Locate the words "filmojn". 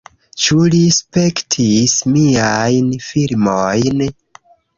3.11-4.05